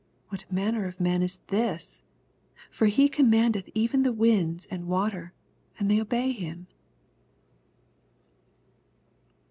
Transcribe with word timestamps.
What 0.29 0.51
manner 0.51 0.87
of 0.87 0.99
man 0.99 1.21
is 1.21 1.37
this 1.49 2.01
I 2.01 2.59
for 2.71 2.85
he 2.87 3.07
oommandeth 3.07 3.69
even 3.75 4.01
the 4.01 4.11
winds 4.11 4.65
and 4.71 4.87
water, 4.87 5.31
and 5.79 5.91
they 5.91 6.01
obey 6.01 6.31
him. 6.31 6.65